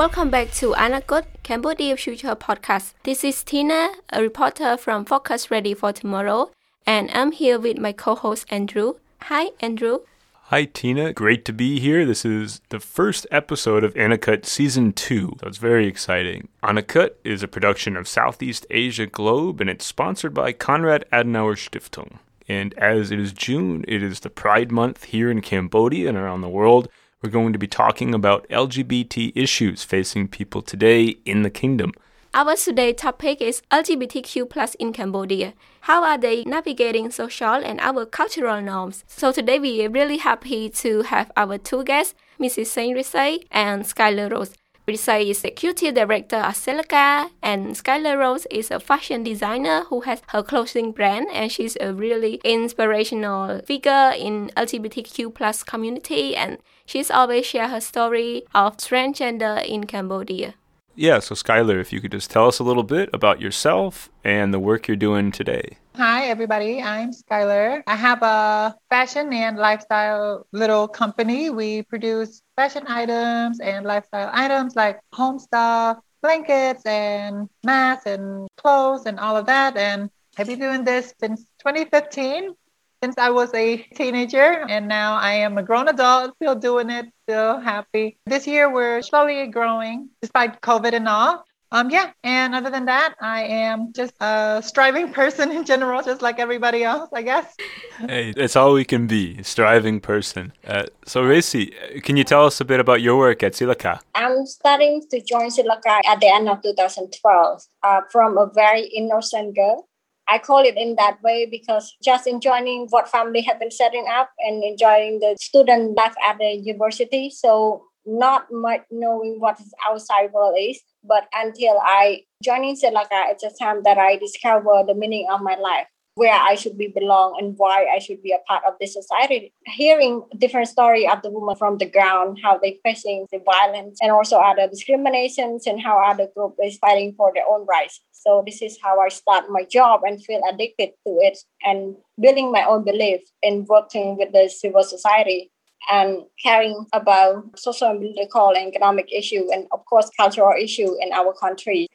[0.00, 2.94] Welcome back to Anakut Cambodia Future Podcast.
[3.02, 6.52] This is Tina, a reporter from Focus Ready for Tomorrow,
[6.86, 8.94] and I'm here with my co-host Andrew.
[9.24, 9.98] Hi, Andrew.
[10.44, 11.12] Hi, Tina.
[11.12, 12.06] Great to be here.
[12.06, 16.48] This is the first episode of Anakut Season 2, so it's very exciting.
[16.62, 22.20] Anakut is a production of Southeast Asia Globe, and it's sponsored by Konrad Adenauer Stiftung.
[22.48, 26.40] And as it is June, it is the Pride Month here in Cambodia and around
[26.40, 26.88] the world.
[27.22, 31.92] We're going to be talking about LGBT issues facing people today in the kingdom.
[32.32, 35.52] Our today topic is LGBTQ plus in Cambodia.
[35.82, 39.04] How are they navigating social and our cultural norms?
[39.06, 42.68] So today we are really happy to have our two guests, Mrs.
[42.68, 44.54] Saint Risay and Skylar Rose.
[44.90, 50.00] Risay is the executive director of Silaka, and Skylar Rose is a fashion designer who
[50.00, 56.58] has her clothing brand, and she's a really inspirational figure in LGBTQ plus community, and
[56.86, 60.54] she's always share her story of transgender in Cambodia.
[60.96, 64.52] Yeah, so Skylar, if you could just tell us a little bit about yourself and
[64.52, 65.78] the work you're doing today.
[66.00, 66.82] Hi, everybody.
[66.82, 67.82] I'm Skylar.
[67.86, 71.50] I have a fashion and lifestyle little company.
[71.50, 79.04] We produce fashion items and lifestyle items like home stuff, blankets, and masks and clothes
[79.04, 79.76] and all of that.
[79.76, 82.54] And I've been doing this since 2015
[83.02, 87.06] since I was a teenager, and now I am a grown adult, still doing it,
[87.24, 88.18] still happy.
[88.26, 91.44] This year we're slowly growing despite COVID and all.
[91.72, 96.20] Um, yeah, and other than that, I am just a striving person in general, just
[96.20, 97.54] like everybody else, I guess.
[97.98, 100.52] Hey, that's all we can be, striving person.
[100.66, 104.00] Uh, so, Risay, can you tell us a bit about your work at Silaka?
[104.16, 109.54] I'm starting to join Silaka at the end of 2012 uh, from a very innocent
[109.54, 109.86] girl
[110.30, 114.30] I call it in that way because just enjoying what family have been setting up
[114.38, 117.30] and enjoying the student life at the university.
[117.30, 123.44] So not much knowing what is outside world is, but until I joining Silaka, it's
[123.44, 127.36] a time that I discover the meaning of my life where I should be belong
[127.40, 129.54] and why I should be a part of this society.
[129.66, 134.10] Hearing different story of the woman from the ground, how they facing the violence and
[134.10, 138.02] also other discriminations and how other group is fighting for their own rights.
[138.12, 142.52] So this is how I start my job and feel addicted to it and building
[142.52, 145.50] my own belief in working with the civil society
[145.88, 151.32] and caring about social political and economic issue and of course cultural issue in our
[151.32, 151.88] country.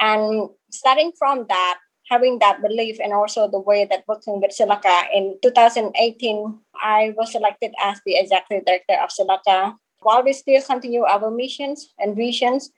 [0.00, 5.04] And starting from that, having that belief and also the way that working with Silaka
[5.14, 9.76] in 2018, I was selected as the executive director of Silaka.
[10.00, 12.70] While we still continue our missions and visions,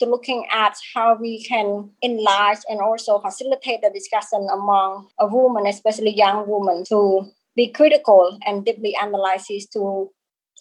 [0.00, 5.66] to looking at how we can enlarge and also facilitate the discussion among a woman,
[5.66, 10.10] especially young women, to be critical and deeply analyze to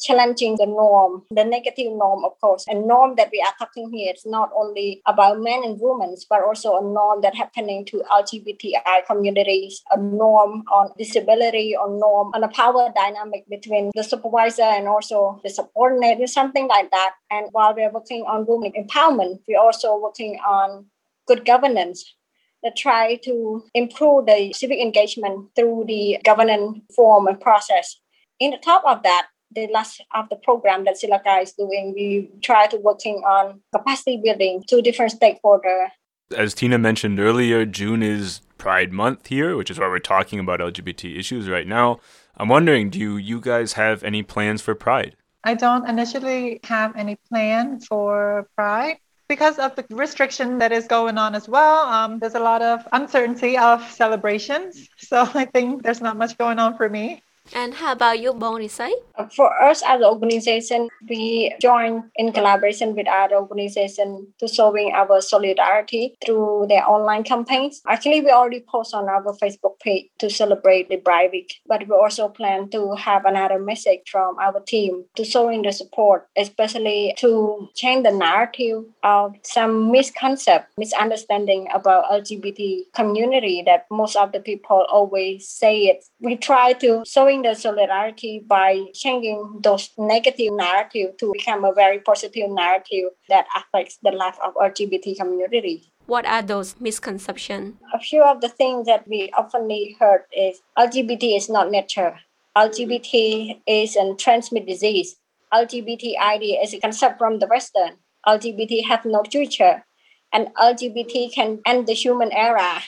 [0.02, 2.66] challenging the norm, the negative norm, of course.
[2.70, 6.42] A norm that we are talking here is not only about men and women, but
[6.44, 12.44] also a norm that happening to LGBTI communities, a norm on disability, or norm on
[12.44, 17.12] a power dynamic between the supervisor and also the subordinate, something like that.
[17.30, 20.86] And while we're working on women empowerment, we're also working on
[21.28, 22.16] good governance
[22.64, 28.00] that try to improve the civic engagement through the governance form and process.
[28.40, 32.30] In the top of that, the last of the program that Silaka is doing, we
[32.42, 35.88] try to working on capacity building to different stakeholders.
[36.36, 40.60] As Tina mentioned earlier, June is Pride Month here, which is why we're talking about
[40.60, 42.00] LGBT issues right now.
[42.38, 45.16] I'm wondering, do you guys have any plans for Pride?
[45.44, 48.98] I don't initially have any plan for Pride
[49.30, 51.86] because of the restriction that is going on as well.
[51.86, 56.60] Um, there's a lot of uncertainty of celebrations, so I think there's not much going
[56.60, 57.24] on for me.
[57.54, 58.92] And how about you, Bon Risay?
[59.36, 65.20] For us as an organization, we join in collaboration with other organizations to showing our
[65.22, 67.82] solidarity through their online campaigns.
[67.88, 71.96] Actually, we already post on our Facebook page to celebrate the Pride Week, but we
[71.96, 77.68] also plan to have another message from our team to showing the support, especially to
[77.76, 84.86] change the narrative of some misconcept, misunderstanding about LGBT community that most of the people
[84.90, 86.06] always say it.
[86.22, 91.74] We try to showing showing the solidarity by changing those negative narrative to become a
[91.74, 95.92] very positive narrative that affects the life of LGBT community.
[96.06, 97.76] What are those misconceptions?
[97.94, 99.70] A few of the things that we often
[100.00, 102.20] heard is LGBT is not nature.
[102.58, 105.16] LGBT is a transmit disease.
[105.54, 107.98] LGBT idea is a concept from the Western.
[108.28, 109.86] LGBT have no future.
[110.34, 112.82] And LGBT can end the human era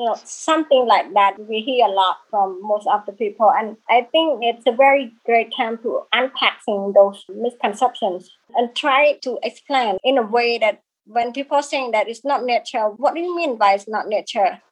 [0.00, 3.52] you know, something like that we hear a lot from most of the people.
[3.54, 9.38] And I think it's a very great time to unpacking those misconceptions and try to
[9.42, 13.20] explain in a way that when people are saying that it's not nature, what do
[13.20, 14.62] you mean by it's not nature?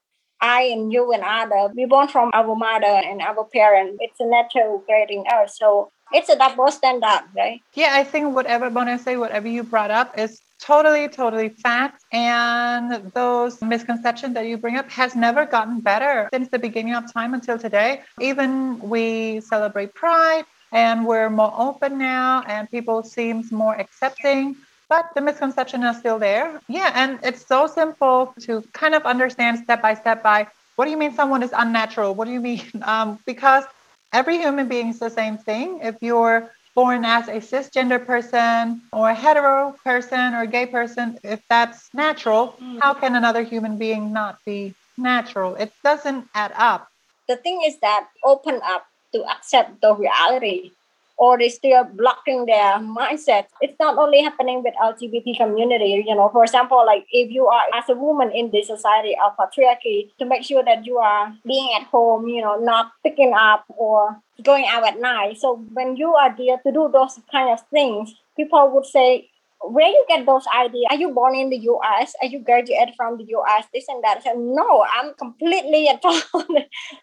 [0.40, 3.98] I and you and other, we born from our mother and our parents.
[4.00, 5.58] It's a natural creating us.
[5.58, 7.60] So it's a double standard, right?
[7.74, 12.04] Yeah, I think whatever Bona say, whatever you brought up is totally, totally fact.
[12.12, 17.12] And those misconceptions that you bring up has never gotten better since the beginning of
[17.12, 18.02] time until today.
[18.20, 24.56] Even we celebrate Pride and we're more open now and people seems more accepting
[24.88, 26.60] but the misconception is still there.
[26.66, 30.90] Yeah, and it's so simple to kind of understand step by step by what do
[30.90, 32.14] you mean someone is unnatural?
[32.14, 32.62] What do you mean?
[32.82, 33.64] Um, because
[34.12, 35.80] every human being is the same thing.
[35.82, 41.18] If you're born as a cisgender person or a hetero person or a gay person,
[41.24, 42.78] if that's natural, mm.
[42.80, 45.54] how can another human being not be natural?
[45.56, 46.88] It doesn't add up.
[47.28, 50.72] The thing is that open up to accept the reality
[51.18, 53.46] or they still blocking their mindset.
[53.60, 57.64] It's not only happening with LGBT community, you know, for example, like if you are
[57.74, 61.70] as a woman in this society of patriarchy, to make sure that you are being
[61.78, 65.38] at home, you know, not picking up or going out at night.
[65.38, 69.28] So when you are there to do those kind of things, people would say,
[69.60, 70.86] where you get those ideas?
[70.90, 72.14] Are you born in the US?
[72.22, 73.64] Are you graduated from the US?
[73.74, 74.22] This and that.
[74.22, 76.22] Said, no, I'm completely at all,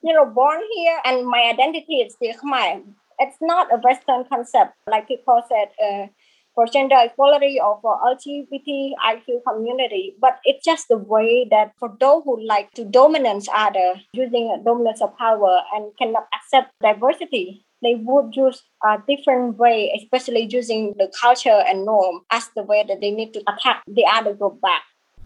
[0.01, 2.81] you know, born here and my identity is still Khmer
[3.19, 6.07] it's not a Western concept, like people said, uh,
[6.55, 12.23] for gender equality or for LGBTIQ community, but it's just the way that for those
[12.23, 17.95] who like to dominance other, using a dominance of power and cannot accept diversity, they
[17.95, 23.01] would use a different way, especially using the culture and norm as the way that
[23.01, 24.81] they need to attack the other group back.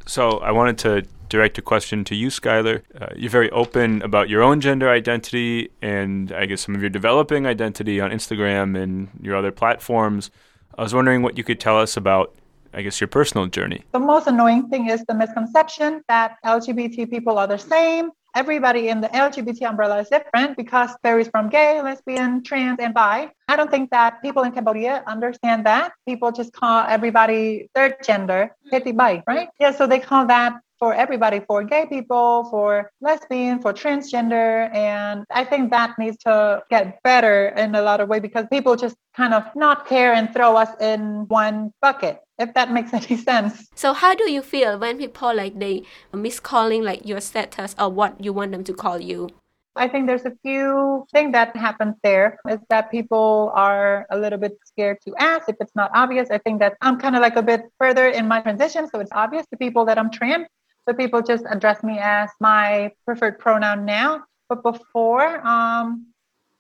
[0.08, 2.82] So I wanted to direct a question to you, Skylar.
[3.00, 6.90] Uh, you're very open about your own gender identity and I guess some of your
[6.90, 10.32] developing identity on Instagram and your other platforms.
[10.78, 12.36] I was wondering what you could tell us about,
[12.74, 13.84] I guess, your personal journey.
[13.92, 18.12] The most annoying thing is the misconception that LGBT people are the same.
[18.36, 23.32] Everybody in the LGBT umbrella is different because varies from gay, lesbian, trans, and bi.
[23.48, 25.94] I don't think that people in Cambodia understand that.
[26.08, 29.50] People just call everybody third gender, petty bi, right?
[29.60, 34.74] Yeah, so they call that for everybody, for gay people, for lesbian, for transgender.
[34.74, 38.76] And I think that needs to get better in a lot of ways because people
[38.76, 43.18] just kind of not care and throw us in one bucket if that makes any
[43.18, 43.68] sense.
[43.76, 45.84] So how do you feel when people like they
[46.14, 49.30] miscalling like your status or what you want them to call you?
[49.76, 54.40] I think there's a few things that happens there is that people are a little
[54.40, 56.30] bit scared to ask if it's not obvious.
[56.32, 59.12] I think that I'm kind of like a bit further in my transition, so it's
[59.14, 60.48] obvious to people that I'm trans.
[60.90, 64.24] So people just address me as my preferred pronoun now.
[64.48, 66.08] But before, um,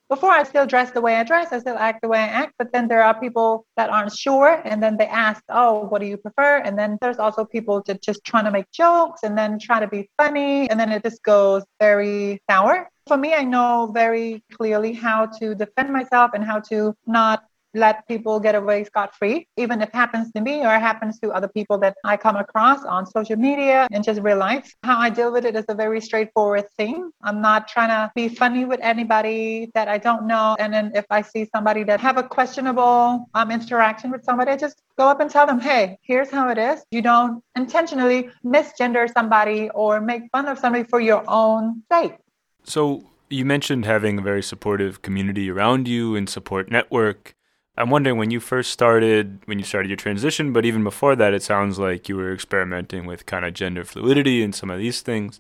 [0.08, 2.54] before I still dress the way I dress, I still act the way I act.
[2.60, 6.06] But then there are people that aren't sure, and then they ask, "Oh, what do
[6.06, 9.58] you prefer?" And then there's also people that just trying to make jokes and then
[9.58, 12.88] try to be funny, and then it just goes very sour.
[13.08, 18.08] For me, I know very clearly how to defend myself and how to not let
[18.08, 21.48] people get away scot free, even if it happens to me or happens to other
[21.48, 24.74] people that I come across on social media and just real life.
[24.84, 27.12] How I deal with it is a very straightforward thing.
[27.22, 30.56] I'm not trying to be funny with anybody that I don't know.
[30.60, 34.58] And then if I see somebody that have a questionable um, interaction with somebody, I
[34.58, 36.84] just go up and tell them, hey, here's how it is.
[36.92, 42.16] You don't intentionally misgender somebody or make fun of somebody for your own sake.
[42.64, 47.34] So you mentioned having a very supportive community around you and support network.
[47.80, 51.34] I'm wondering when you first started, when you started your transition, but even before that,
[51.34, 55.00] it sounds like you were experimenting with kind of gender fluidity and some of these
[55.00, 55.40] things.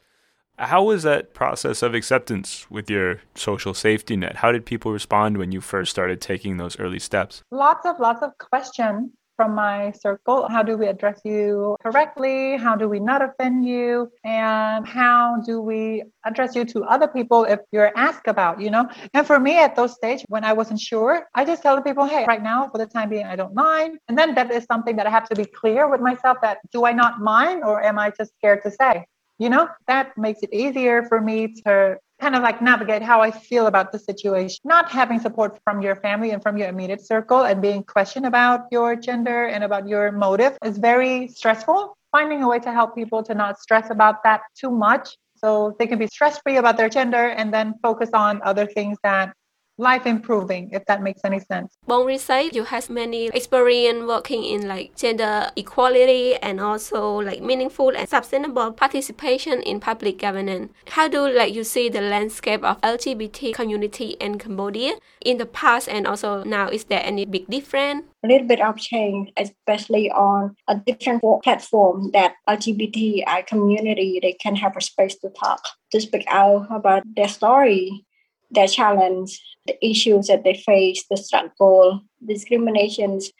[0.57, 4.37] How was that process of acceptance with your social safety net?
[4.37, 7.43] How did people respond when you first started taking those early steps?
[7.51, 10.49] Lots of lots of questions from my circle.
[10.49, 12.57] How do we address you correctly?
[12.57, 14.11] How do we not offend you?
[14.25, 18.89] And how do we address you to other people if you're asked about, you know?
[19.13, 22.03] And for me at those stage when I wasn't sure, I just tell the people,
[22.03, 23.99] hey, right now for the time being, I don't mind.
[24.09, 26.83] And then that is something that I have to be clear with myself that do
[26.83, 29.05] I not mind or am I just scared to say?
[29.37, 33.31] You know, that makes it easier for me to kind of like navigate how I
[33.31, 34.59] feel about the situation.
[34.63, 38.65] Not having support from your family and from your immediate circle and being questioned about
[38.71, 41.97] your gender and about your motive is very stressful.
[42.11, 45.87] Finding a way to help people to not stress about that too much so they
[45.87, 49.33] can be stress free about their gender and then focus on other things that
[49.79, 51.77] life improving, if that makes any sense.
[51.87, 57.95] Bonri said you have many experience working in like gender equality and also like meaningful
[57.95, 60.71] and sustainable participation in public governance.
[60.89, 65.87] How do like you see the landscape of LGBT community in Cambodia in the past
[65.87, 66.67] and also now?
[66.67, 68.03] Is there any big difference?
[68.21, 74.57] a little bit of change, especially on a different platform that LGBTI community they can
[74.57, 75.61] have a space to talk,
[75.93, 78.05] to speak out about their story,
[78.51, 83.31] their challenge, the issues that they face, the struggle, discriminations,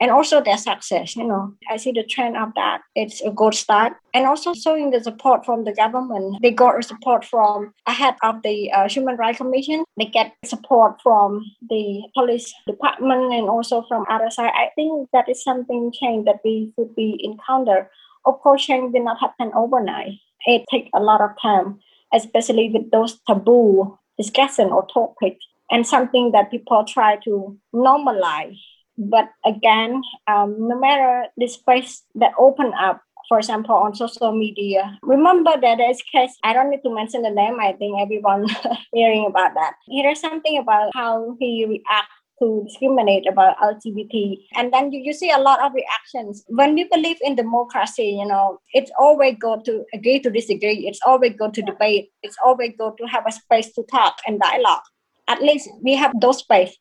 [0.00, 1.14] and also their success.
[1.14, 2.80] You know, I see the trend of that.
[2.94, 6.38] It's a good start, and also showing the support from the government.
[6.40, 9.84] They got support from ahead of the uh, Human Rights Commission.
[9.98, 14.52] They get support from the police department and also from other side.
[14.54, 17.90] I think that is something change that we should be encounter.
[18.24, 20.12] Of course, change will not happen overnight.
[20.46, 21.80] It takes a lot of time,
[22.14, 25.38] especially with those taboo discussion or topic
[25.70, 28.58] and something that people try to normalize.
[28.98, 34.98] But again, um, no matter the space that open up, for example, on social media,
[35.02, 38.46] remember that there's case, I don't need to mention the name, I think everyone
[38.92, 39.74] hearing about that.
[39.88, 42.10] Here's something about how he react
[42.42, 44.38] to discriminate about LGBT.
[44.54, 46.42] And then you, you see a lot of reactions.
[46.48, 50.88] When we believe in democracy, you know, it's always go to agree to disagree.
[50.88, 52.10] It's always go to debate.
[52.22, 54.82] It's always go to have a space to talk and dialogue.
[55.30, 56.76] At least we have those space.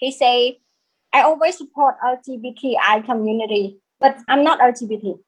[0.00, 0.58] He say,
[1.12, 5.20] I always support LGBTI community, but I'm not LGBT.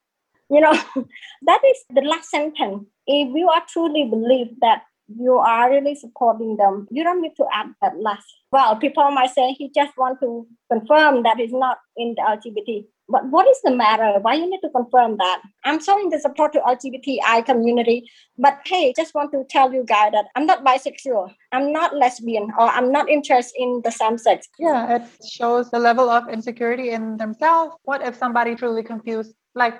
[0.51, 0.73] You know,
[1.43, 2.85] that is the last sentence.
[3.07, 4.83] If you are truly believe that
[5.19, 6.87] you are really supporting them.
[6.91, 8.27] You don't need to add that last.
[8.51, 12.87] Well, people might say he just want to confirm that he's not in the LGBT.
[13.09, 14.19] But what is the matter?
[14.21, 15.43] Why you need to confirm that?
[15.65, 20.13] I'm showing the support to LGBTI community, but hey, just want to tell you guys
[20.13, 24.49] that I'm not bisexual, I'm not lesbian, or I'm not interested in the same sex.
[24.59, 27.77] Yeah, it shows the level of insecurity in themselves.
[27.83, 29.75] What if somebody truly confused, like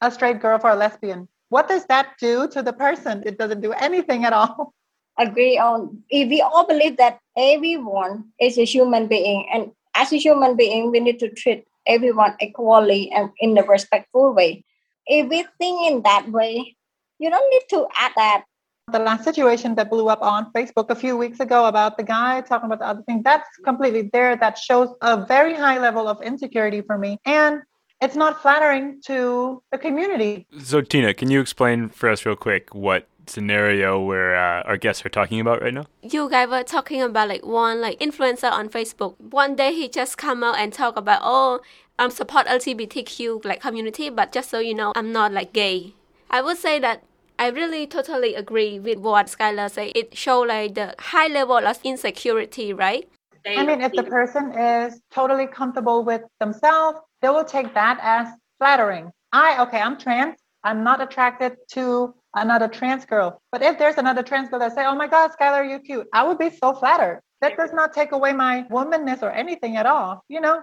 [0.00, 1.28] a straight girl for a lesbian?
[1.54, 3.22] What does that do to the person?
[3.24, 4.74] It doesn't do anything at all.
[5.20, 10.18] Agree on if we all believe that everyone is a human being, and as a
[10.18, 14.64] human being, we need to treat everyone equally and in a respectful way.
[15.06, 16.74] If we think in that way,
[17.20, 18.42] you don't need to add that.
[18.90, 22.40] The last situation that blew up on Facebook a few weeks ago about the guy
[22.40, 24.34] talking about the other thing, that's completely there.
[24.34, 27.18] That shows a very high level of insecurity for me.
[27.24, 27.62] And
[28.04, 30.46] it's not flattering to the community.
[30.62, 35.04] So, Tina, can you explain for us real quick what scenario where uh, our guests
[35.06, 35.86] are talking about right now?
[36.02, 39.18] You guys were talking about like one like influencer on Facebook.
[39.18, 41.60] One day he just come out and talk about oh
[41.98, 45.94] I'm support LGBTQ like community, but just so you know, I'm not like gay.
[46.30, 47.04] I would say that
[47.38, 49.92] I really totally agree with what Skylar said.
[49.94, 53.08] It show like the high level of insecurity, right?
[53.46, 58.28] I mean, if the person is totally comfortable with themselves, they will take that as
[58.58, 59.10] flattering.
[59.32, 60.36] I, okay, I'm trans.
[60.62, 63.40] I'm not attracted to another trans girl.
[63.50, 66.22] But if there's another trans girl that say, oh my God, Skylar, you cute, I
[66.22, 67.22] would be so flattered.
[67.40, 70.60] That does not take away my womanness or anything at all, you know?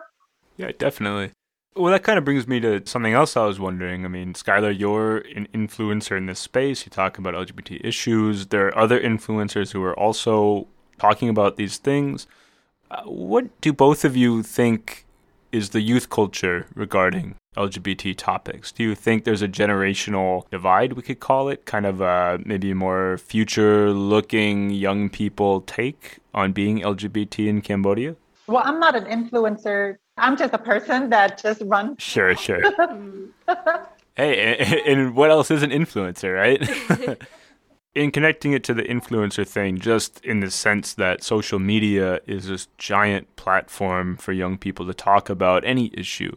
[0.58, 1.32] Yeah, definitely.
[1.76, 4.06] Well, that kind of brings me to something else I was wondering.
[4.06, 6.86] I mean, Skylar, you're an influencer in this space.
[6.86, 8.48] You talk about LGBT issues.
[8.48, 10.68] There are other influencers who are also
[11.00, 12.28] talking about these things.
[12.92, 15.06] Uh, what do both of you think
[15.52, 18.72] is the youth culture regarding LGBT topics?
[18.72, 22.74] Do you think there's a generational divide, we could call it, kind of a maybe
[22.74, 28.16] more future looking young people take on being LGBT in Cambodia?
[28.48, 29.98] Well, I'm not an influencer.
[30.18, 32.02] I'm just a person that just runs.
[32.02, 32.62] Sure, sure.
[34.16, 37.18] hey, and what else is an influencer, right?
[37.94, 42.48] in connecting it to the influencer thing, just in the sense that social media is
[42.48, 46.36] this giant platform for young people to talk about any issue.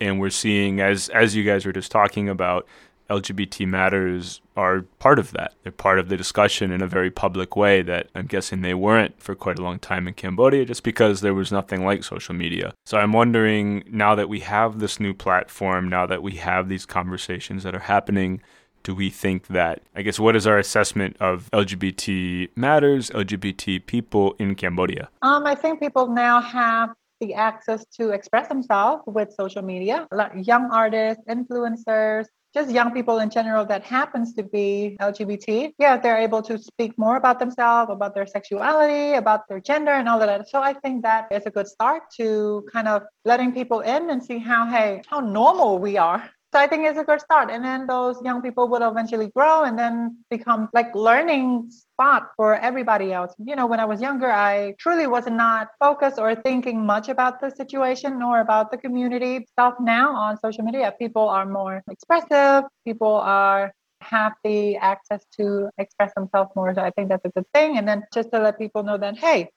[0.00, 2.66] And we're seeing, as as you guys were just talking about,
[3.10, 5.54] LGBT matters are part of that.
[5.62, 9.20] They're part of the discussion in a very public way that I'm guessing they weren't
[9.20, 12.74] for quite a long time in Cambodia just because there was nothing like social media.
[12.84, 16.84] So I'm wondering now that we have this new platform, now that we have these
[16.84, 18.42] conversations that are happening,
[18.88, 24.34] do we think that, I guess, what is our assessment of LGBT matters, LGBT people
[24.38, 25.10] in Cambodia?
[25.20, 30.32] Um, I think people now have the access to express themselves with social media, like
[30.36, 35.74] young artists, influencers, just young people in general that happens to be LGBT.
[35.78, 40.08] Yeah, they're able to speak more about themselves, about their sexuality, about their gender, and
[40.08, 40.48] all of that.
[40.48, 44.24] So I think that is a good start to kind of letting people in and
[44.24, 47.50] see how, hey, how normal we are So I think it's a good start.
[47.50, 52.54] And then those young people will eventually grow and then become like learning spot for
[52.56, 53.34] everybody else.
[53.38, 57.42] You know, when I was younger, I truly was not focused or thinking much about
[57.42, 59.74] the situation nor about the community stuff.
[59.78, 62.64] Now on social media, people are more expressive.
[62.86, 66.72] People are have the access to express themselves more.
[66.74, 67.76] So I think that's a good thing.
[67.76, 69.50] And then just to let people know that, hey,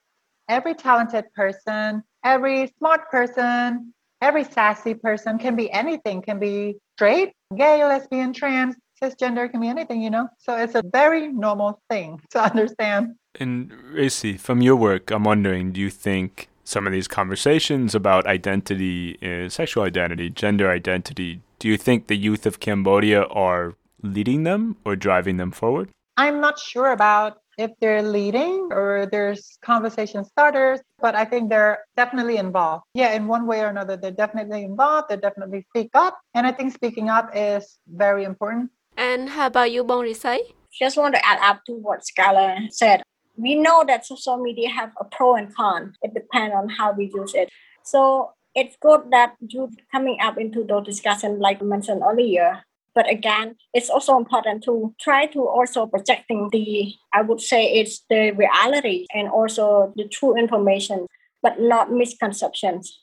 [0.50, 7.34] every talented person, every smart person, every sassy person can be anything, can be straight,
[7.56, 10.30] gay, lesbian, trans, cisgender, can be anything, you know?
[10.38, 13.16] So it's a very normal thing to understand.
[13.40, 18.28] And Risay, from your work, I'm wondering, do you think some of these conversations about
[18.28, 24.44] identity, uh, sexual identity, gender identity, do you think the youth of Cambodia are leading
[24.44, 25.90] them or driving them forward?
[26.18, 31.86] I'm not sure about if they're leading or there's conversation starters, but I think they're
[31.96, 32.84] definitely involved.
[32.94, 35.10] Yeah, in one way or another, they're definitely involved.
[35.10, 36.18] They definitely speak up.
[36.34, 38.72] And I think speaking up is very important.
[38.98, 40.40] And how about you, Bon Risay?
[40.74, 43.04] Just want to add up to what Skylar said.
[43.38, 45.94] We know that social media have a pro and con.
[46.02, 47.50] It depends on how we use it.
[47.84, 52.64] So it's good that you coming up into those discussions like I mentioned earlier
[52.94, 58.04] but again it's also important to try to also projecting the i would say it's
[58.10, 61.08] the reality and also the true information
[61.42, 63.00] but not misconceptions.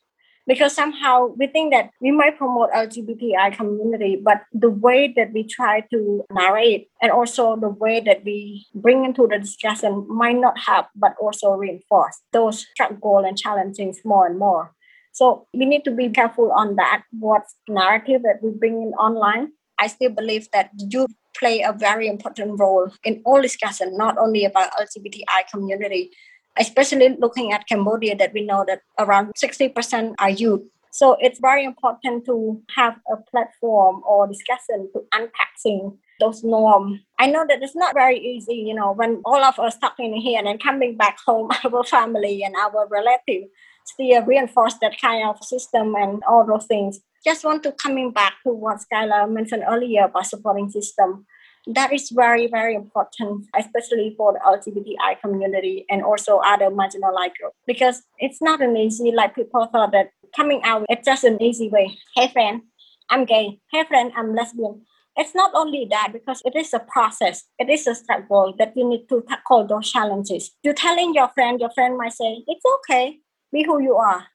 [0.46, 5.44] Because somehow we think that we might promote lgbti community but the way that we
[5.44, 10.58] try to narrate and also the way that we bring into the discussion might not
[10.58, 14.72] help but also reinforce those struggle and challenges more and more.
[15.12, 19.52] So we need to be careful on that what narrative that we bring in online
[19.78, 21.06] I still believe that you
[21.38, 26.10] play a very important role in all discussion, not only about LGBTI community,
[26.58, 30.62] especially looking at Cambodia that we know that around 60% are youth.
[30.90, 37.00] So it's very important to have a platform or discussion to unpacking those norms.
[37.18, 40.38] I know that it's not very easy, you know, when all of us talking here
[40.38, 43.48] and then coming back home, our family and our relative
[43.84, 48.34] still reinforce that kind of system and all those things just want to coming back
[48.44, 51.26] to what Skylar mentioned earlier about supporting system.
[51.66, 57.56] That is very, very important, especially for the LGBTI community and also other marginalized groups,
[57.66, 61.68] because it's not an easy, like people thought that coming out, it's just an easy
[61.68, 61.98] way.
[62.14, 62.62] Hey, friend,
[63.10, 63.60] I'm gay.
[63.70, 64.82] Hey, friend, I'm lesbian.
[65.16, 67.44] It's not only that because it is a process.
[67.58, 70.52] It is a struggle that you need to tackle those challenges.
[70.62, 73.18] You're telling your friend, your friend might say, it's okay,
[73.52, 74.26] be who you are.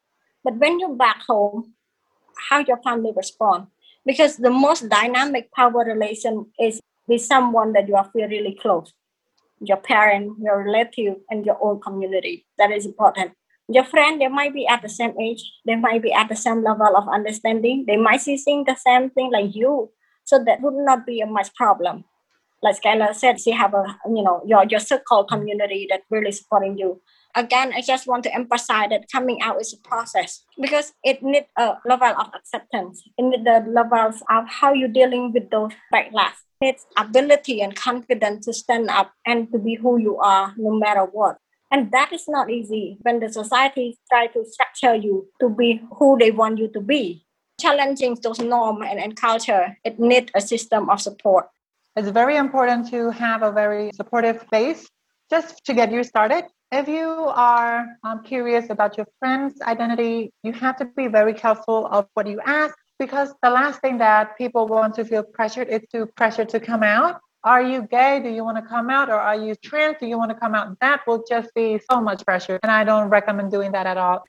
[0.44, 1.74] But when you're back home,
[2.50, 3.68] how your family respond.
[4.06, 8.94] Because the most dynamic power relation is with someone that you are feel really close.
[9.60, 12.46] Your parent your relative and your own community.
[12.58, 13.32] That is important.
[13.70, 15.42] Your friend they might be at the same age.
[15.66, 17.86] They might be at the same level of understanding.
[17.88, 19.92] They might see things the same thing like you.
[20.26, 22.04] So that would not be a much problem.
[22.62, 26.78] Like Skylar said, she have a you know your your circle community that really supporting
[26.78, 27.02] you
[27.36, 31.48] again, I just want to emphasize that coming out is a process because it needs
[31.58, 33.04] a level of acceptance.
[33.18, 36.34] It needs the levels of how you're dealing with those backlash.
[36.62, 41.02] It's ability and confidence to stand up and to be who you are no matter
[41.02, 41.38] what.
[41.72, 46.18] And that is not easy when the society try to structure you to be who
[46.20, 47.26] they want you to be.
[47.60, 51.48] Challenging those norms and, and culture, it needs a system of support.
[51.96, 54.88] It's very important to have a very supportive base
[55.30, 60.54] just to get you started if you are um, curious about your friend's identity, you
[60.54, 64.68] have to be very careful of what you ask because the last thing that people
[64.68, 67.20] want to feel pressured is to pressure to come out.
[67.44, 68.22] Are you gay?
[68.24, 69.10] Do you want to come out?
[69.10, 69.98] Or are you trans?
[70.00, 70.80] Do you want to come out?
[70.80, 72.60] That will just be so much pressure.
[72.64, 74.24] And I don't recommend doing that at all.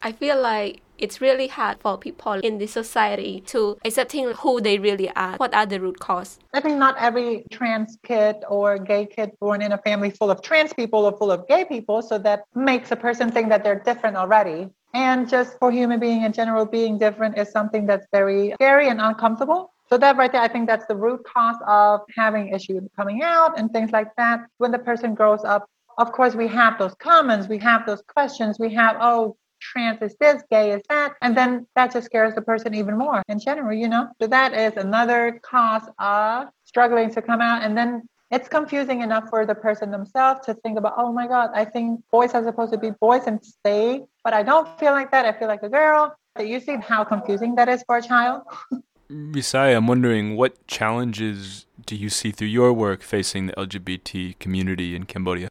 [0.00, 4.78] I feel like it's really hard for people in this society to accepting who they
[4.78, 5.36] really are.
[5.38, 6.38] What are the root cause?
[6.54, 10.40] I think not every trans kid or gay kid born in a family full of
[10.40, 13.80] trans people or full of gay people, so that makes a person think that they're
[13.80, 14.68] different already.
[14.94, 19.00] And just for human being in general, being different is something that's very scary and
[19.00, 19.72] uncomfortable.
[19.88, 23.58] So that right there, I think that's the root cause of having issues coming out
[23.58, 24.40] and things like that.
[24.58, 28.58] When the person grows up, of course, we have those comments, we have those questions,
[28.60, 31.14] we have, oh, trans is this, gay is that.
[31.22, 34.08] And then that just scares the person even more in general, you know?
[34.20, 37.62] So that is another cause of struggling to come out.
[37.62, 41.50] And then it's confusing enough for the person themselves to think about, oh my God,
[41.54, 45.10] I think boys are supposed to be boys and stay, but I don't feel like
[45.12, 45.24] that.
[45.24, 46.14] I feel like a girl.
[46.36, 48.42] Do you see how confusing that is for a child?
[49.10, 54.94] Risay, I'm wondering what challenges do you see through your work facing the LGBT community
[54.94, 55.48] in Cambodia?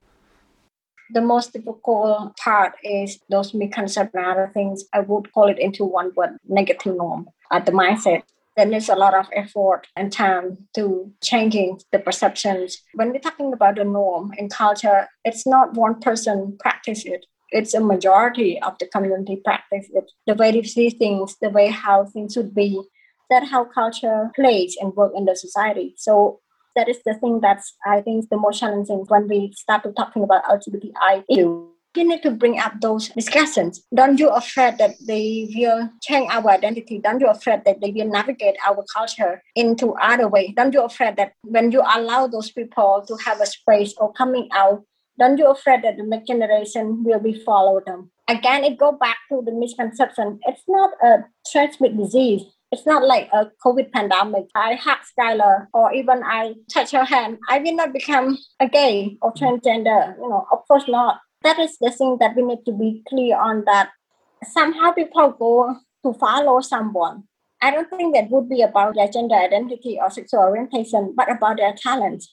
[1.14, 4.86] The most difficult part is those misconceptions and other things.
[4.94, 8.24] I would call it into one word, negative norm, uh, the mindset.
[8.56, 12.82] there needs a lot of effort and time to changing the perceptions.
[12.96, 17.26] When we're talking about the norm and culture, it's not one person practice it.
[17.52, 20.12] It's a majority of the community practice it.
[20.26, 22.82] The way they see things, the way how things should be.
[23.30, 25.94] that how culture plays and work in the society.
[25.98, 26.40] So
[26.78, 30.24] that is the thing that's I think the most challenging when we start to talking
[30.24, 31.26] about LGBTI
[31.98, 33.84] you need to bring up those discussions.
[33.94, 37.00] Don't you afraid that they will change our identity?
[37.00, 40.54] Don't you afraid that they will navigate our culture into other way?
[40.56, 44.48] Don't you afraid that when you allow those people to have a space or coming
[44.54, 44.84] out,
[45.20, 48.12] don't you afraid that the next generation will be follow them?
[48.30, 50.40] Again, it go back to the misconception.
[50.46, 52.44] It's not a transmitted disease.
[52.72, 54.46] It's not like a COVID pandemic.
[54.54, 57.38] I hug Skylar or even I touch her hand.
[57.50, 60.16] I will not become a gay or transgender.
[60.18, 63.38] You know, of course not that is the thing that we need to be clear
[63.38, 63.92] on that
[64.44, 65.76] somehow people go
[66.06, 67.24] to follow someone.
[67.62, 71.58] I don't think that would be about their gender identity or sexual orientation, but about
[71.58, 72.24] their talent.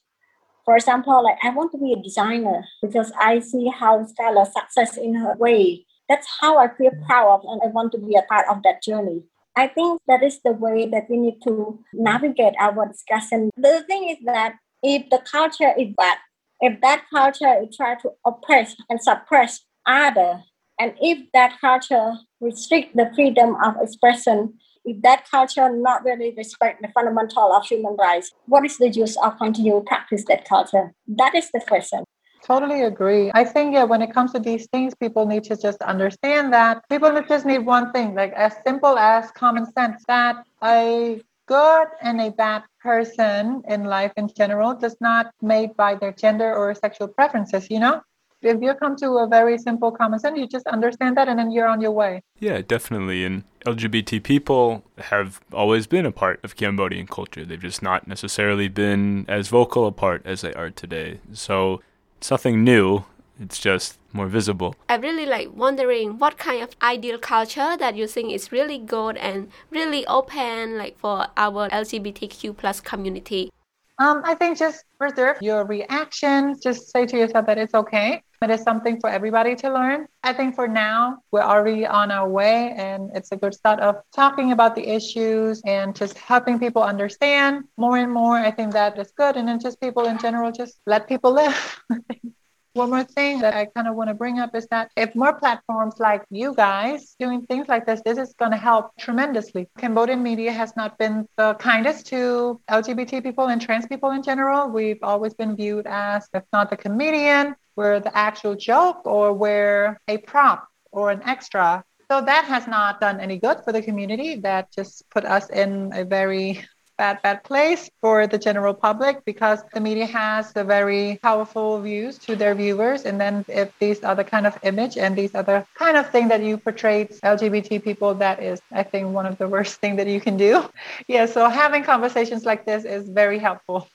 [0.64, 4.97] For example, like I want to be a designer because I see how Skylar success
[4.97, 5.87] in her way.
[6.09, 8.83] That's how I feel proud of and I want to be a part of that
[8.83, 9.23] journey.
[9.57, 13.51] I think that is the way that we need to navigate our discussion.
[13.57, 16.19] The thing is that if the culture is bad,
[16.61, 20.43] if that culture is try to oppress and suppress other,
[20.81, 26.83] and if that culture restrict the freedom of expression, if that culture not really respect
[26.83, 30.93] the fundamental of human rights, what is the use of continue practice that culture?
[31.07, 32.05] That is the question.
[32.44, 33.30] Totally agree.
[33.35, 36.87] I think yeah, when it comes to these things, people need to just understand that
[36.90, 42.20] people just need one thing, like as simple as common sense, that a good and
[42.20, 47.09] a bad person in life in general does not made by their gender or sexual
[47.09, 48.02] preferences, you know?
[48.42, 51.50] If you come to a very simple common sense, you just understand that and then
[51.50, 52.22] you're on your way.
[52.38, 53.24] Yeah, definitely.
[53.24, 57.46] And LGBT people have always been a part of Cambodian culture.
[57.46, 61.20] They've just not necessarily been as vocal a part as they are today.
[61.33, 61.80] So
[62.18, 63.05] it's nothing new.
[63.40, 64.77] It's just more visible.
[64.88, 69.16] I'm really like wondering what kind of ideal culture that you think is really good
[69.16, 73.50] and really open like for our LGBTQ plus community.
[73.98, 76.57] Um, I think just reserve your reaction.
[76.62, 78.22] Just say to yourself that it's okay.
[78.44, 80.07] It is something for everybody to learn.
[80.22, 83.96] I think for now, we're already on our way, and it's a good start of
[84.14, 88.37] talking about the issues and just helping people understand more and more.
[88.37, 89.38] I think that is good.
[89.38, 91.80] And then just people in general, just let people live.
[92.74, 95.33] One more thing that I kind of want to bring up is that if more
[95.38, 99.68] platforms like you guys doing things like this, this is going to help tremendously.
[99.78, 104.68] Cambodian media has not been the kindest to LGBT people and trans people in general.
[104.68, 109.99] We've always been viewed as, if not the comedian, we're the actual joke or we're
[110.09, 111.85] a prop or an extra.
[112.11, 114.37] So that has not done any good for the community.
[114.37, 116.65] That just put us in a very
[116.97, 122.19] bad, bad place for the general public because the media has the very powerful views
[122.19, 123.05] to their viewers.
[123.05, 126.11] And then if these are the kind of image and these are the kind of
[126.11, 129.97] thing that you portray LGBT people, that is, I think, one of the worst thing
[129.97, 130.65] that you can do.
[131.09, 131.27] Yeah.
[131.27, 133.89] So having conversations like this is very helpful.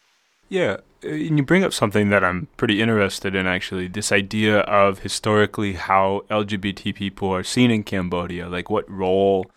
[0.49, 4.99] Yeah, and you bring up something that I'm pretty interested in actually this idea of
[4.99, 9.49] historically how LGBT people are seen in Cambodia, like what role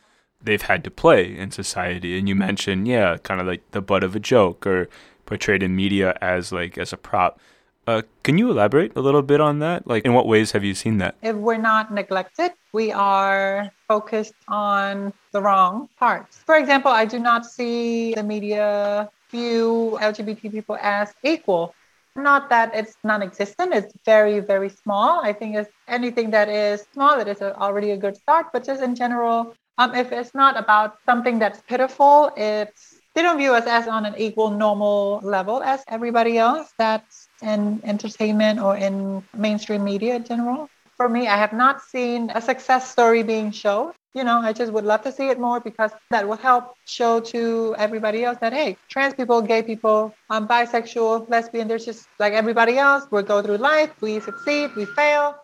[0.43, 2.19] they've had to play in society.
[2.19, 4.89] And you mentioned, yeah, kind of like the butt of a joke or
[5.25, 7.41] portrayed in media as like as a prop.
[7.85, 9.85] Uh, can you elaborate a little bit on that?
[9.89, 11.17] Like, in what ways have you seen that?
[11.21, 16.37] If we're not neglected, we are focused on the wrong parts.
[16.47, 21.75] For example, I do not see the media view LGBT people as equal.
[22.15, 25.21] Not that it's non-existent; it's very, very small.
[25.25, 28.47] I think it's anything that is small, it is already a good start.
[28.53, 33.39] But just in general, um, if it's not about something that's pitiful, it's they don't
[33.39, 38.77] view us as on an equal normal level as everybody else that's in entertainment or
[38.77, 40.69] in mainstream media in general.
[41.03, 43.91] For me, I have not seen a success story being shown.
[44.15, 47.19] You know, I just would love to see it more because that will help show
[47.19, 52.35] to everybody else that hey, trans people, gay people, um, bisexual, lesbian, there's just like
[52.35, 53.05] everybody else.
[53.11, 55.35] We go through life, we succeed, we fail,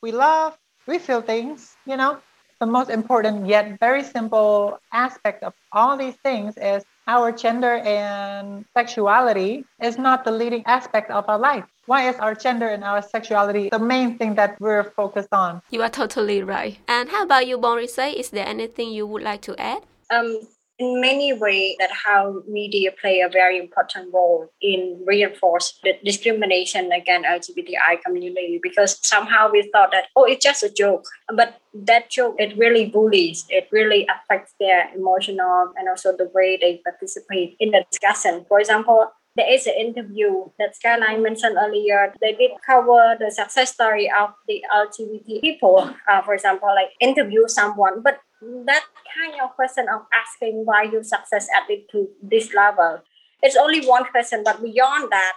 [0.00, 2.20] we love, we feel things, you know
[2.60, 8.64] the most important yet very simple aspect of all these things is our gender and
[8.72, 11.64] sexuality is not the leading aspect of our life.
[11.86, 15.60] Why is our gender and our sexuality the main thing that we're focused on?
[15.70, 16.78] You are totally right.
[16.86, 18.14] And how about you, Bon Risay?
[18.14, 19.82] Is there anything you would like to add?
[20.14, 20.46] Um,
[20.80, 26.90] in many ways that how media play a very important role in reinforce the discrimination
[26.90, 31.04] against LGBTI community because somehow we thought that oh it's just a joke
[31.36, 36.58] but that joke it really bullies it really affects their emotional and also the way
[36.60, 42.12] they participate in the discussion for example there is an interview that Skylar mentioned earlier.
[42.20, 47.46] They did cover the success story of the LGBT people, uh, for example, like interview
[47.46, 48.02] someone.
[48.02, 53.00] But that kind of question of asking why you success at it to this level,
[53.42, 54.42] it's only one question.
[54.44, 55.34] But beyond that,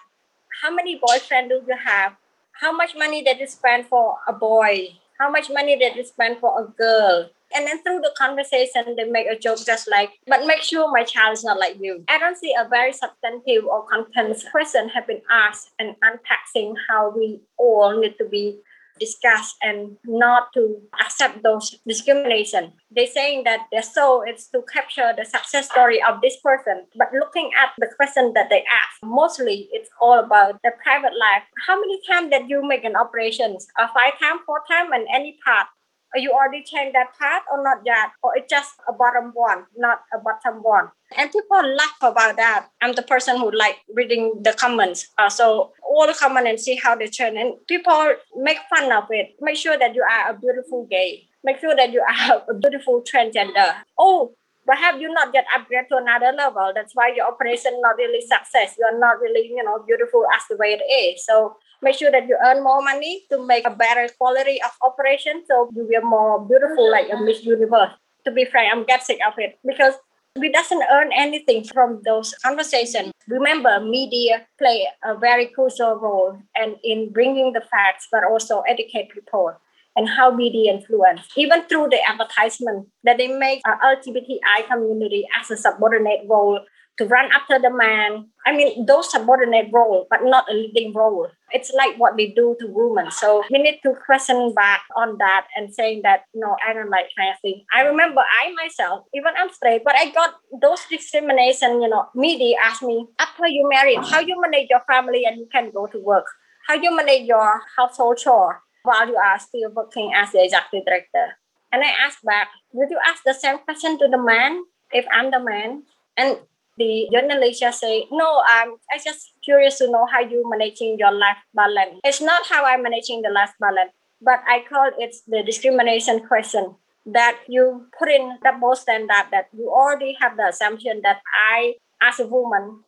[0.62, 2.14] how many boyfriend do you have?
[2.62, 4.90] How much money did you spend for a boy?
[5.20, 7.30] How much money did you spend for a girl?
[7.56, 11.04] And then through the conversation, they make a joke just like, but make sure my
[11.04, 12.04] child is not like you.
[12.08, 17.14] I don't see a very substantive or content question have been asked and unpacking how
[17.16, 18.60] we all need to be
[19.00, 22.74] discussed and not to accept those discrimination.
[22.92, 26.86] They're saying that their soul is to capture the success story of this person.
[26.96, 31.44] But looking at the question that they ask, mostly it's all about the private life.
[31.68, 33.58] How many times did you make an operation?
[33.78, 35.68] A five time, four time, and any part?
[36.14, 38.12] Are you already changed that part or not yet?
[38.22, 40.90] Or it's just a bottom one, not a bottom one?
[41.18, 42.68] And people laugh about that.
[42.82, 45.08] I'm the person who like reading the comments.
[45.18, 47.38] Uh, so all the comment and see how they turn.
[47.38, 49.36] And people make fun of it.
[49.42, 51.28] Make sure that you are a beautiful gay.
[51.44, 53.76] Make sure that you are a beautiful transgender.
[53.98, 56.72] Oh, but have you not yet upgrade to another level?
[56.74, 58.76] That's why your operation not really success.
[58.80, 61.26] You are not really, you know, beautiful as the way it is.
[61.26, 65.44] So make sure that you earn more money to make a better quality of operation
[65.48, 67.92] so you will more beautiful like a Miss Universe.
[68.26, 69.96] To be frank, I'm get sick of it because
[70.40, 73.12] we doesn't earn anything from those conversations.
[73.28, 79.10] Remember, media play a very crucial role and in bringing the facts, but also educate
[79.10, 79.54] people
[79.96, 85.52] and how media influence, even through the advertisement that they make our LGBTI community as
[85.52, 86.60] a subordinate role
[86.98, 88.28] to run after the man.
[88.46, 91.28] I mean, those subordinate role, but not a leading role.
[91.52, 93.10] It's like what they do to women.
[93.12, 97.10] So we need to question back on that and saying that, no, I don't like
[97.16, 97.38] trans.
[97.74, 102.58] I remember I myself, even I'm straight, but I got those discrimination, you know, media
[102.64, 106.00] asked me, after you married, how you manage your family and you can go to
[106.00, 106.26] work?
[106.68, 111.38] How you manage your household chore while you are still working as the executive director?
[111.72, 115.32] And I asked back, would you ask the same question to the man if I'm
[115.32, 115.84] the man?
[116.16, 116.38] And
[116.78, 121.12] the journalist just say, no, I'm I just curious to know how you managing your
[121.12, 122.00] life balance.
[122.04, 126.76] It's not how I'm managing the life balance, but I call it the discrimination question
[127.06, 131.20] that you put in double standard that you already have the assumption that
[131.52, 132.80] I, as a woman,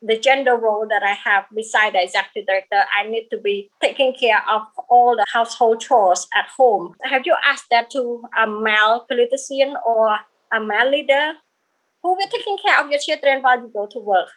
[0.00, 4.14] the gender role that I have beside the executive director, I need to be taking
[4.14, 6.94] care of all the household chores at home.
[7.02, 10.18] Have you asked that to a male politician or
[10.52, 11.32] a male leader?
[12.04, 14.28] Who will taking care of your children while you go to work.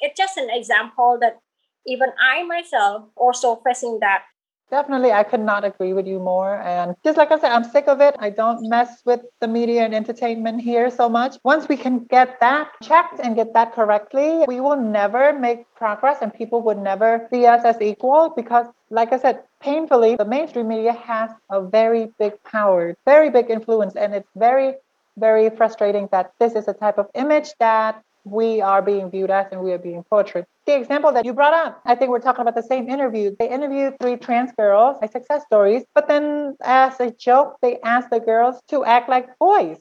[0.00, 1.38] It's just an example that
[1.86, 4.22] even I myself also facing that.
[4.70, 6.62] Definitely, I could not agree with you more.
[6.62, 8.14] And just like I said, I'm sick of it.
[8.20, 11.36] I don't mess with the media and entertainment here so much.
[11.44, 16.18] Once we can get that checked and get that correctly, we will never make progress
[16.22, 20.68] and people would never see us as equal because, like I said, painfully, the mainstream
[20.68, 24.76] media has a very big power, very big influence, and it's very
[25.20, 29.46] very frustrating that this is a type of image that we are being viewed as
[29.50, 30.44] and we are being portrayed.
[30.66, 33.34] The example that you brought up, I think we're talking about the same interview.
[33.38, 38.10] They interviewed three trans girls, like success stories, but then as a joke, they asked
[38.10, 39.78] the girls to act like boys,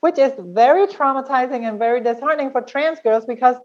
[0.00, 3.56] which is very traumatizing and very disheartening for trans girls because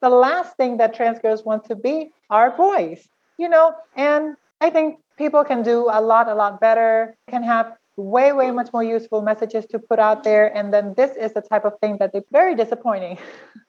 [0.00, 3.74] the last thing that trans girls want to be are boys, you know?
[3.96, 8.50] And I think people can do a lot, a lot better, can have way, way
[8.50, 10.54] much more useful messages to put out there.
[10.56, 13.18] And then this is the type of thing that they're very disappointing.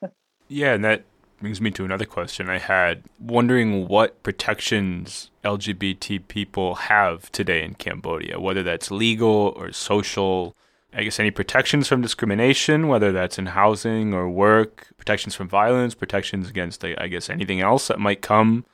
[0.48, 1.04] yeah, and that
[1.40, 7.74] brings me to another question I had wondering what protections LGBT people have today in
[7.74, 10.56] Cambodia, whether that's legal or social.
[10.96, 15.92] I guess any protections from discrimination, whether that's in housing or work, protections from violence,
[15.92, 18.64] protections against, I guess, anything else that might come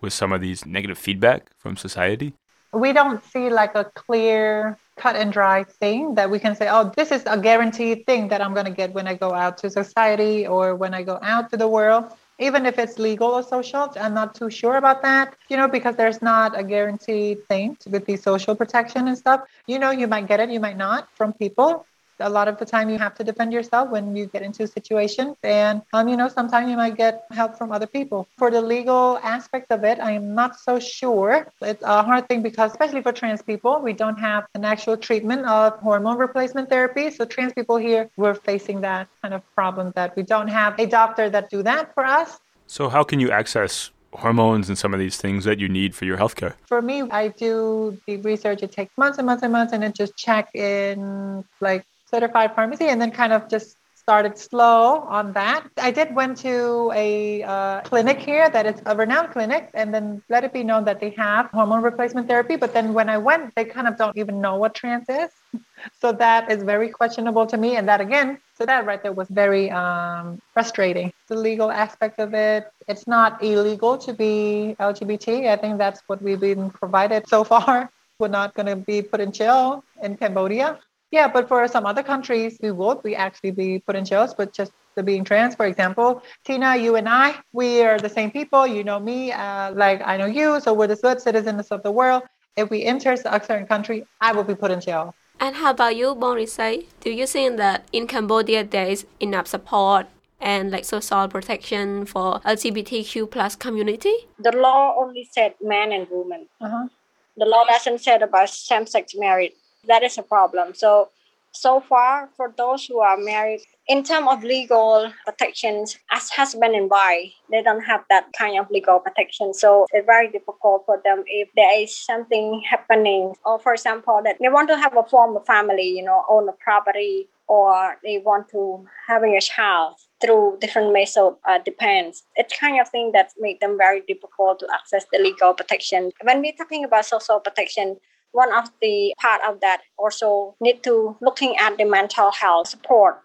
[0.00, 2.34] with some of these negative feedback from society?
[2.72, 6.92] We don't see like a clear cut and dry thing that we can say, oh,
[6.96, 9.70] this is a guaranteed thing that I'm going to get when I go out to
[9.70, 12.12] society or when I go out to the world.
[12.38, 15.96] Even if it's legal or social, I'm not too sure about that, you know, because
[15.96, 19.42] there's not a guaranteed thing with the social protection and stuff.
[19.66, 21.86] You know, you might get it, you might not from people.
[22.20, 25.36] A lot of the time you have to defend yourself when you get into situations
[25.42, 28.28] and um, you know sometimes you might get help from other people.
[28.36, 31.46] For the legal aspect of it i am not so sure.
[31.60, 35.46] It's a hard thing because especially for trans people we don't have an actual treatment
[35.46, 37.10] of hormone replacement therapy.
[37.10, 40.86] So trans people here we're facing that kind of problem that we don't have a
[40.86, 42.38] doctor that do that for us.
[42.66, 46.04] So how can you access hormones and some of these things that you need for
[46.04, 46.54] your healthcare?
[46.66, 48.62] For me, I do the research.
[48.62, 52.86] It takes months and months and months, and then just check in like certified pharmacy,
[52.86, 53.76] and then kind of just
[54.10, 55.62] started slow on that.
[55.76, 60.22] I did went to a uh, clinic here that is a renowned clinic, and then
[60.28, 62.56] let it be known that they have hormone replacement therapy.
[62.56, 65.30] But then when I went, they kind of don't even know what trans is,
[66.00, 67.76] so that is very questionable to me.
[67.76, 71.12] And that again, so that right there was very um, frustrating.
[71.28, 75.48] The legal aspect of it, it's not illegal to be LGBT.
[75.48, 77.90] I think that's what we've been provided so far.
[78.18, 80.78] We're not going to be put in jail in Cambodia.
[81.10, 83.02] Yeah, but for some other countries, we would.
[83.02, 86.96] We actually be put in jails, but just the being trans, for example, Tina, you
[86.96, 88.66] and I, we are the same people.
[88.66, 91.90] You know me, uh, like I know you, so we're the good citizens of the
[91.90, 92.22] world.
[92.56, 95.14] If we enter a certain country, I will be put in jail.
[95.40, 96.86] And how about you, Bon Risay?
[97.00, 100.06] Do you think that in Cambodia there is enough support
[100.40, 104.14] and like social protection for LGBTQ plus community?
[104.38, 106.46] The law only said man and woman.
[106.60, 106.88] Uh-huh.
[107.36, 109.52] The law doesn't say about same-sex marriage
[109.86, 110.74] that is a problem.
[110.74, 111.10] So,
[111.52, 116.88] so far, for those who are married, in terms of legal protections, as husband and
[116.88, 119.52] wife, they don't have that kind of legal protection.
[119.52, 124.36] So it's very difficult for them if there is something happening, or for example, that
[124.40, 128.18] they want to have a form of family, you know, own a property, or they
[128.18, 132.22] want to having a child through different methods uh, depends.
[132.36, 136.12] It's kind of thing that make them very difficult to access the legal protection.
[136.22, 137.96] When we're talking about social protection,
[138.32, 143.22] one of the part of that also need to looking at the mental health support.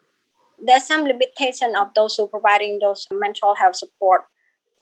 [0.64, 4.26] There's some limitation of those who providing those mental health support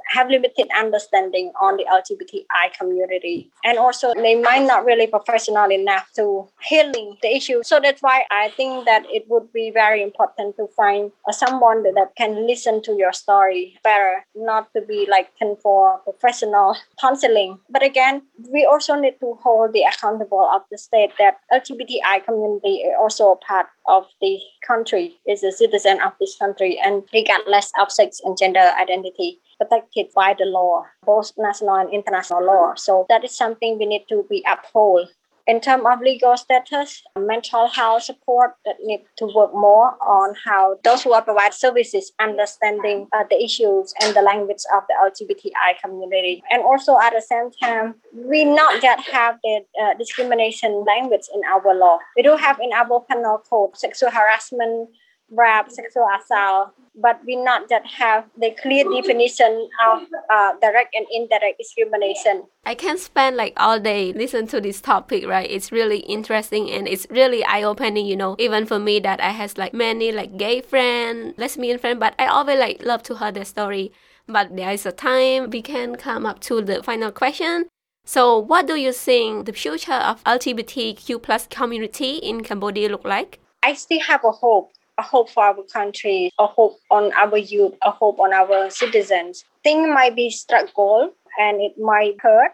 [0.08, 3.52] have limited understanding on the LGBTI community.
[3.64, 7.62] And also they might not really professional enough to healing the issue.
[7.64, 11.94] So that's why I think that it would be very important to find someone that,
[11.96, 15.30] that can listen to your story better, not to be like
[15.62, 17.60] for professional counseling.
[17.70, 22.78] But again, we also need to hold the accountable of the state that LGBTI community
[22.78, 27.72] is also a part of the country, is a citizen of this country, and regardless
[27.80, 32.74] of sex and gender identity protected by the law, both national and international law.
[32.76, 35.10] So that is something we need to be uphold.
[35.46, 40.78] In terms of legal status, mental health support that need to work more on how
[40.86, 45.82] those who are provide services understanding uh, the issues and the language of the LGBTI
[45.84, 46.42] community.
[46.50, 51.42] And also at the same time, we not yet have the uh, discrimination language in
[51.44, 51.98] our law.
[52.16, 54.92] We do have in our penal code sexual harassment,
[55.32, 61.06] rape, sexual assault, but we not yet have the clear definition of uh, direct and
[61.12, 62.44] indirect discrimination.
[62.66, 65.50] I can spend like all day listen to this topic, right?
[65.50, 68.36] It's really interesting and it's really eye opening, you know.
[68.38, 72.28] Even for me, that I has like many like gay friend, lesbian friend, but I
[72.28, 73.92] always like love to hear the story.
[74.28, 77.68] But there is a time we can come up to the final question.
[78.06, 83.40] So, what do you think the future of LGBTQ plus community in Cambodia look like?
[83.64, 87.74] I still have a hope a hope for our country, a hope on our youth,
[87.84, 89.44] a hope on our citizens.
[89.64, 92.52] Things might be struggle and it might hurt,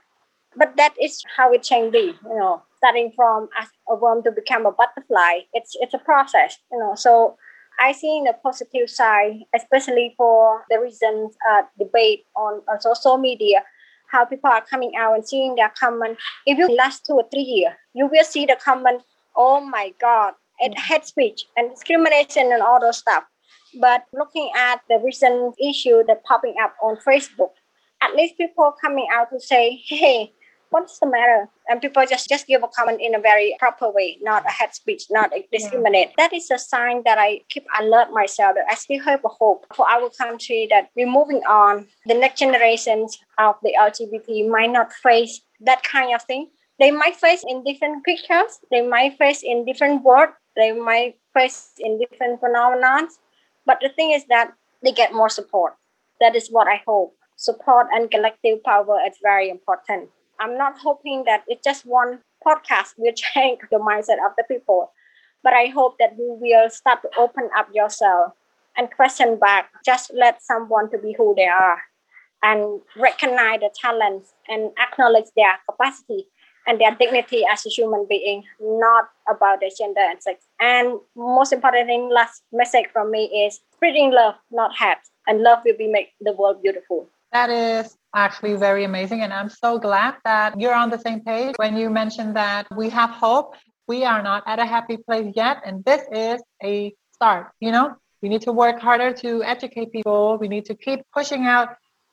[0.55, 2.13] but that is how it can be.
[2.23, 3.49] You know, starting from
[3.89, 6.57] a worm to become a butterfly, it's it's a process.
[6.71, 7.37] You know, so
[7.79, 13.17] I see in the positive side, especially for the recent uh, debate on, on social
[13.17, 13.63] media,
[14.11, 16.17] how people are coming out and seeing their comment.
[16.45, 19.03] If you last two or three years, you will see the comment,
[19.35, 23.23] oh my God, it hate speech and discrimination and all those stuff.
[23.79, 27.51] But looking at the recent issue that popping up on Facebook,
[28.01, 30.33] at least people coming out to say, hey,
[30.71, 31.49] what's the matter?
[31.67, 34.73] And people just, just give a comment in a very proper way, not a hate
[34.73, 36.09] speech, not a discriminate.
[36.09, 36.13] Yeah.
[36.17, 39.65] That is a sign that I keep alert myself that I still have a hope
[39.75, 41.87] for our country that we're moving on.
[42.05, 46.49] The next generations of the LGBT might not face that kind of thing.
[46.79, 51.71] They might face in different pictures, they might face in different words, they might face
[51.79, 53.07] in different phenomena,
[53.65, 55.75] but the thing is that they get more support.
[56.19, 57.15] That is what I hope.
[57.37, 60.09] Support and collective power is very important.
[60.39, 64.91] I'm not hoping that it's just one podcast will change the mindset of the people,
[65.43, 68.33] but I hope that you will start to open up yourself
[68.75, 69.69] and question back.
[69.85, 71.79] Just let someone to be who they are
[72.43, 76.27] and recognize the talents and acknowledge their capacity
[76.69, 80.45] and their dignity as a human being, not about their gender and sex.
[80.61, 85.59] And most important thing, last message from me is spreading love, not hate, and love
[85.65, 87.09] will be make the world beautiful.
[87.33, 89.21] That is actually very amazing.
[89.21, 92.89] And I'm so glad that you're on the same page when you mentioned that we
[92.89, 93.55] have hope.
[93.87, 95.57] We are not at a happy place yet.
[95.65, 97.47] And this is a start.
[97.59, 100.37] You know, we need to work harder to educate people.
[100.39, 101.69] We need to keep pushing out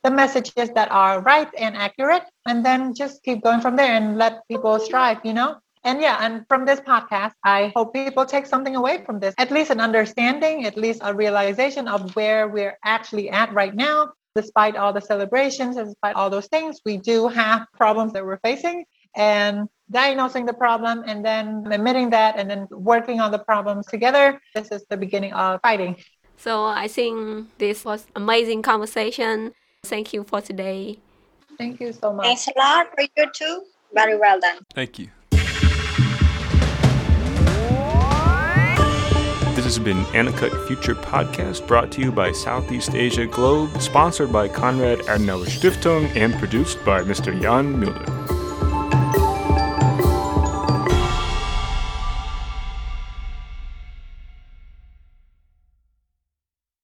[0.07, 4.17] the messages that are right and accurate and then just keep going from there and
[4.17, 5.57] let people strive you know?
[5.83, 9.35] And yeah and from this podcast i hope people take something away from this.
[9.37, 14.13] At least an understanding at least a realization of where we're actually at right now.
[14.37, 18.43] Despite all the celebrations and despite all those things we do have problems that we're
[18.51, 18.85] facing
[19.17, 24.41] and diagnosing the problem and then admitting that and then working on the problems together.
[24.55, 25.97] This is the beginning of fighting.
[26.37, 26.53] So
[26.85, 27.11] i think
[27.59, 29.53] this was amazing conversation
[29.89, 30.99] Thank you for today.
[31.59, 32.26] Thank you so much.
[32.26, 33.62] Thanks a lot for you too.
[33.95, 34.59] Very well done.
[34.74, 35.09] Thank you.
[39.57, 44.49] This has been Anacut Future Podcast brought to you by Southeast Asia Globe, sponsored by
[44.49, 47.32] Konrad Adenauer Stiftung, and produced by Mr.
[47.41, 48.36] Jan Müller.